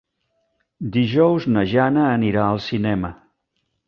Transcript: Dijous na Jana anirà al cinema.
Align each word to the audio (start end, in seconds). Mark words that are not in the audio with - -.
Dijous 0.95 1.45
na 1.57 1.65
Jana 1.73 2.05
anirà 2.13 2.47
al 2.55 2.63
cinema. 2.69 3.13